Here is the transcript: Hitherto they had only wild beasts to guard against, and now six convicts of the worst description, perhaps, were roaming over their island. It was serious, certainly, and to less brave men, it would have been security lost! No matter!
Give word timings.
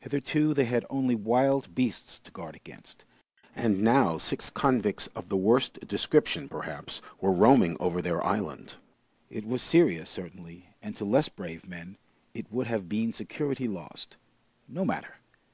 Hitherto 0.00 0.52
they 0.52 0.66
had 0.66 0.84
only 0.90 1.14
wild 1.14 1.74
beasts 1.74 2.20
to 2.20 2.30
guard 2.30 2.54
against, 2.54 3.06
and 3.56 3.80
now 3.80 4.18
six 4.18 4.50
convicts 4.50 5.06
of 5.16 5.30
the 5.30 5.38
worst 5.38 5.88
description, 5.88 6.50
perhaps, 6.50 7.00
were 7.18 7.32
roaming 7.32 7.78
over 7.80 8.02
their 8.02 8.22
island. 8.22 8.74
It 9.30 9.46
was 9.46 9.62
serious, 9.62 10.10
certainly, 10.10 10.68
and 10.82 10.94
to 10.96 11.06
less 11.06 11.30
brave 11.30 11.66
men, 11.66 11.96
it 12.34 12.52
would 12.52 12.66
have 12.66 12.90
been 12.90 13.14
security 13.14 13.66
lost! 13.66 14.18
No 14.68 14.84
matter! 14.84 15.14